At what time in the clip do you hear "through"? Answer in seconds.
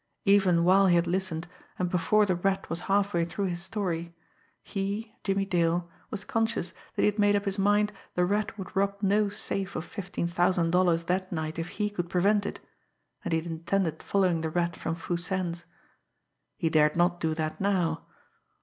3.23-3.45